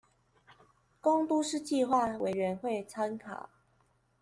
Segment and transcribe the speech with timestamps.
[0.99, 3.51] 供都市計畫委員會參考